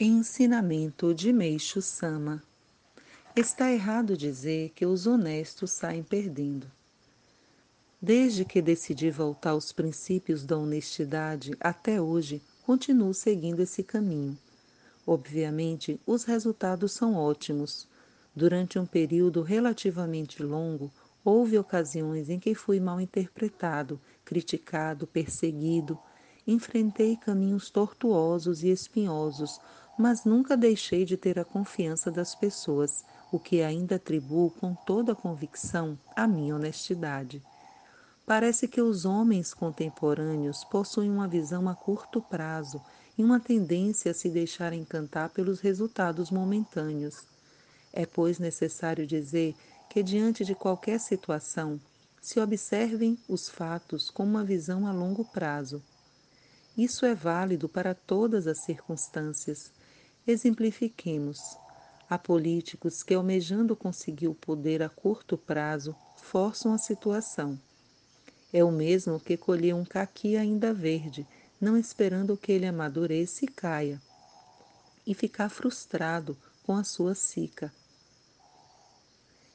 Ensinamento 0.00 1.14
de 1.14 1.32
Meixo 1.32 1.80
Sama 1.80 2.42
Está 3.36 3.70
errado 3.70 4.16
dizer 4.16 4.72
que 4.74 4.84
os 4.84 5.06
honestos 5.06 5.70
saem 5.70 6.02
perdendo. 6.02 6.66
Desde 8.02 8.44
que 8.44 8.60
decidi 8.60 9.08
voltar 9.08 9.50
aos 9.50 9.70
princípios 9.70 10.44
da 10.44 10.58
honestidade 10.58 11.56
até 11.60 12.00
hoje, 12.02 12.42
continuo 12.64 13.14
seguindo 13.14 13.60
esse 13.60 13.84
caminho. 13.84 14.36
Obviamente, 15.06 16.00
os 16.04 16.24
resultados 16.24 16.90
são 16.90 17.14
ótimos. 17.14 17.86
Durante 18.34 18.80
um 18.80 18.86
período 18.86 19.42
relativamente 19.42 20.42
longo, 20.42 20.90
houve 21.24 21.56
ocasiões 21.56 22.28
em 22.28 22.40
que 22.40 22.52
fui 22.52 22.80
mal 22.80 23.00
interpretado, 23.00 24.00
criticado, 24.24 25.06
perseguido. 25.06 25.96
Enfrentei 26.46 27.16
caminhos 27.16 27.70
tortuosos 27.70 28.62
e 28.62 28.68
espinhosos, 28.68 29.60
mas 29.98 30.24
nunca 30.24 30.56
deixei 30.56 31.04
de 31.04 31.16
ter 31.16 31.38
a 31.38 31.44
confiança 31.44 32.10
das 32.10 32.34
pessoas, 32.34 33.04
o 33.32 33.38
que 33.38 33.62
ainda 33.62 33.96
atribuo 33.96 34.50
com 34.50 34.74
toda 34.74 35.12
a 35.12 35.16
convicção 35.16 35.98
à 36.14 36.26
minha 36.26 36.54
honestidade. 36.54 37.42
Parece 38.26 38.66
que 38.66 38.80
os 38.80 39.04
homens 39.04 39.52
contemporâneos 39.52 40.64
possuem 40.64 41.10
uma 41.10 41.28
visão 41.28 41.68
a 41.68 41.74
curto 41.74 42.22
prazo 42.22 42.80
e 43.16 43.22
uma 43.22 43.38
tendência 43.38 44.10
a 44.10 44.14
se 44.14 44.28
deixar 44.28 44.72
encantar 44.72 45.28
pelos 45.30 45.60
resultados 45.60 46.30
momentâneos. 46.30 47.26
É, 47.92 48.06
pois, 48.06 48.38
necessário 48.38 49.06
dizer 49.06 49.54
que, 49.88 50.02
diante 50.02 50.44
de 50.44 50.54
qualquer 50.54 50.98
situação, 50.98 51.80
se 52.20 52.40
observem 52.40 53.18
os 53.28 53.48
fatos 53.48 54.10
com 54.10 54.24
uma 54.24 54.42
visão 54.42 54.86
a 54.86 54.92
longo 54.92 55.24
prazo. 55.26 55.82
Isso 56.76 57.06
é 57.06 57.14
válido 57.14 57.68
para 57.68 57.94
todas 57.94 58.46
as 58.46 58.58
circunstâncias 58.58 59.72
Exemplifiquemos. 60.26 61.58
Há 62.08 62.18
políticos 62.18 63.02
que, 63.02 63.12
almejando 63.12 63.76
conseguir 63.76 64.28
o 64.28 64.34
poder 64.34 64.82
a 64.82 64.88
curto 64.88 65.36
prazo, 65.36 65.94
forçam 66.16 66.72
a 66.72 66.78
situação. 66.78 67.60
É 68.50 68.64
o 68.64 68.72
mesmo 68.72 69.20
que 69.20 69.36
colher 69.36 69.74
um 69.74 69.84
caqui 69.84 70.34
ainda 70.38 70.72
verde, 70.72 71.26
não 71.60 71.76
esperando 71.76 72.38
que 72.38 72.52
ele 72.52 72.64
amadureça 72.64 73.44
e 73.44 73.48
caia, 73.48 74.00
e 75.06 75.12
ficar 75.12 75.50
frustrado 75.50 76.34
com 76.62 76.74
a 76.74 76.84
sua 76.84 77.14
sica. 77.14 77.70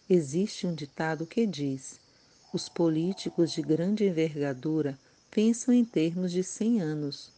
Existe 0.07 0.67
um 0.67 0.75
ditado 0.75 1.25
que 1.25 1.47
diz: 1.47 1.99
os 2.53 2.69
políticos 2.69 3.51
de 3.51 3.63
grande 3.63 4.05
envergadura 4.05 4.99
pensam 5.31 5.73
em 5.73 5.85
termos 5.85 6.31
de 6.31 6.43
100 6.43 6.81
anos, 6.81 7.31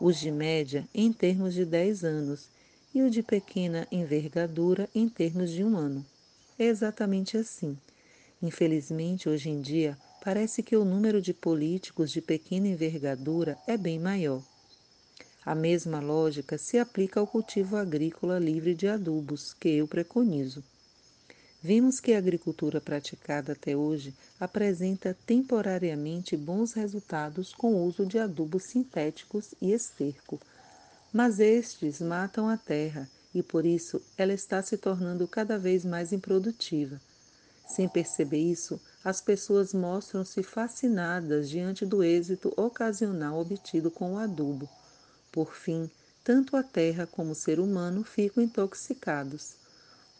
os 0.00 0.18
de 0.18 0.30
média 0.30 0.88
em 0.94 1.12
termos 1.12 1.54
de 1.54 1.64
10 1.64 2.04
anos 2.04 2.48
e 2.94 3.02
o 3.02 3.10
de 3.10 3.22
pequena 3.22 3.86
envergadura 3.90 4.88
em 4.94 5.08
termos 5.08 5.50
de 5.50 5.62
um 5.62 5.76
ano. 5.76 6.04
É 6.58 6.64
exatamente 6.64 7.36
assim. 7.36 7.76
Infelizmente, 8.42 9.28
hoje 9.28 9.50
em 9.50 9.60
dia, 9.60 9.96
parece 10.20 10.62
que 10.62 10.76
o 10.76 10.84
número 10.84 11.20
de 11.20 11.32
políticos 11.32 12.10
de 12.10 12.20
pequena 12.20 12.68
envergadura 12.68 13.58
é 13.66 13.76
bem 13.76 13.98
maior. 13.98 14.42
A 15.44 15.54
mesma 15.54 16.00
lógica 16.00 16.58
se 16.58 16.78
aplica 16.78 17.20
ao 17.20 17.26
cultivo 17.26 17.76
agrícola 17.76 18.38
livre 18.38 18.74
de 18.74 18.88
adubos, 18.88 19.54
que 19.54 19.68
eu 19.68 19.86
preconizo. 19.86 20.64
Vimos 21.62 22.00
que 22.00 22.12
a 22.12 22.18
agricultura 22.18 22.80
praticada 22.80 23.52
até 23.52 23.76
hoje 23.76 24.14
apresenta 24.38 25.16
temporariamente 25.26 26.36
bons 26.36 26.72
resultados 26.74 27.52
com 27.52 27.74
o 27.74 27.84
uso 27.84 28.04
de 28.06 28.18
adubos 28.18 28.64
sintéticos 28.64 29.54
e 29.60 29.72
esterco, 29.72 30.40
mas 31.12 31.40
estes 31.40 32.00
matam 32.00 32.48
a 32.48 32.56
terra 32.56 33.08
e 33.34 33.42
por 33.42 33.66
isso 33.66 34.00
ela 34.16 34.32
está 34.32 34.62
se 34.62 34.76
tornando 34.76 35.26
cada 35.26 35.58
vez 35.58 35.84
mais 35.84 36.12
improdutiva. 36.12 37.00
Sem 37.66 37.88
perceber 37.88 38.38
isso, 38.38 38.80
as 39.04 39.20
pessoas 39.20 39.74
mostram-se 39.74 40.42
fascinadas 40.42 41.48
diante 41.48 41.84
do 41.84 42.04
êxito 42.04 42.52
ocasional 42.56 43.40
obtido 43.40 43.90
com 43.90 44.14
o 44.14 44.18
adubo. 44.18 44.68
Por 45.32 45.54
fim, 45.54 45.90
tanto 46.22 46.56
a 46.56 46.62
terra 46.62 47.06
como 47.06 47.32
o 47.32 47.34
ser 47.34 47.58
humano 47.58 48.04
ficam 48.04 48.42
intoxicados. 48.42 49.54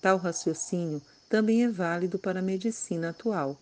Tal 0.00 0.18
raciocínio 0.18 1.00
também 1.28 1.64
é 1.64 1.68
válido 1.68 2.18
para 2.18 2.40
a 2.40 2.42
medicina 2.42 3.10
atual. 3.10 3.58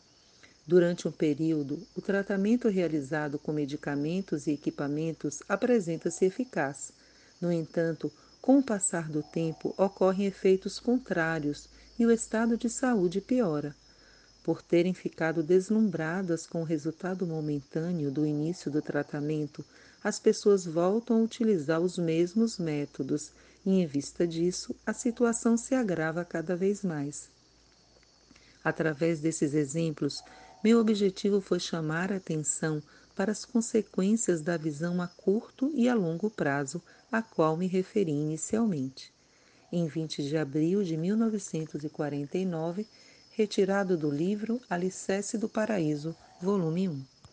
Durante 0.67 1.07
um 1.07 1.13
período, 1.13 1.87
o 1.95 2.01
tratamento 2.01 2.69
realizado 2.69 3.39
com 3.39 3.53
medicamentos 3.53 4.47
e 4.47 4.53
equipamentos 4.53 5.43
apresenta-se 5.49 6.25
eficaz 6.25 6.93
no 7.45 7.53
entanto, 7.53 8.11
com 8.41 8.59
o 8.59 8.63
passar 8.63 9.09
do 9.11 9.23
tempo 9.23 9.75
ocorrem 9.77 10.27
efeitos 10.27 10.79
contrários 10.79 11.69
e 11.99 12.07
o 12.07 12.11
estado 12.11 12.57
de 12.57 12.71
saúde 12.71 13.21
piora. 13.21 13.77
Por 14.43 14.63
terem 14.63 14.95
ficado 14.95 15.43
deslumbradas 15.43 16.47
com 16.47 16.63
o 16.63 16.65
resultado 16.65 17.27
momentâneo 17.27 18.11
do 18.11 18.25
início 18.25 18.71
do 18.71 18.81
tratamento, 18.81 19.65
as 20.03 20.19
pessoas 20.19 20.65
voltam 20.65 21.19
a 21.19 21.23
utilizar 21.23 21.81
os 21.81 21.99
mesmos 21.99 22.59
métodos 22.59 23.31
e, 23.65 23.71
em 23.71 23.87
vista 23.87 24.27
disso, 24.27 24.75
a 24.87 24.95
situação 24.95 25.57
se 25.57 25.75
agrava 25.75 26.25
cada 26.25 26.57
vez 26.57 26.83
mais. 26.83 27.34
Através 28.65 29.21
desses 29.21 29.53
exemplos, 29.53 30.23
meu 30.65 30.81
objetivo 30.81 31.41
foi 31.41 31.61
chamar 31.61 32.11
a 32.11 32.17
atenção 32.17 32.83
para 33.15 33.31
as 33.31 33.45
consequências 33.45 34.41
da 34.41 34.57
visão 34.57 35.03
a 35.03 35.07
curto 35.07 35.71
e 35.75 35.89
a 35.89 35.95
longo 35.95 36.31
prazo 36.31 36.83
a 37.13 37.23
qual 37.23 37.57
me 37.57 37.67
referi 37.67 38.11
inicialmente. 38.11 39.13
Em 39.71 39.87
20 39.87 40.23
de 40.23 40.37
abril 40.37 40.83
de 40.83 40.97
1949, 40.97 42.87
retirado 43.33 43.97
do 43.97 44.11
livro 44.11 44.61
Alicerce 44.71 45.37
do 45.37 45.49
Paraíso, 45.49 46.17
volume 46.41 46.89
1. 46.89 47.14